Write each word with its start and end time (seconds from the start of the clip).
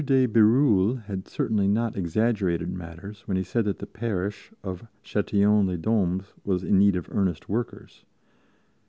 DE 0.03 0.25
BÉRULLE 0.27 1.03
had 1.05 1.27
certainly 1.27 1.67
not 1.67 1.95
exaggerated 1.95 2.67
matters 2.75 3.21
when 3.27 3.37
he 3.37 3.43
said 3.43 3.65
that 3.65 3.77
the 3.77 3.85
parish 3.85 4.51
of 4.63 4.87
Châtillon 5.05 5.67
les 5.67 5.77
Dombes 5.77 6.33
was 6.43 6.63
in 6.63 6.79
need 6.79 6.95
of 6.95 7.07
earnest 7.11 7.47
workers. 7.47 8.03